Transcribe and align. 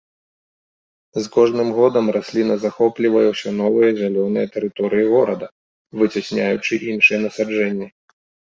З 1.17 1.21
кожным 1.35 1.69
годам 1.79 2.05
расліна 2.15 2.55
захоплівае 2.63 3.23
ўсё 3.33 3.49
новыя 3.61 3.89
зялёныя 4.01 4.51
тэрыторыі 4.57 5.05
горада, 5.13 5.47
выцясняючы 6.03 6.73
іншыя 6.91 7.17
насаджэнні. 7.31 7.87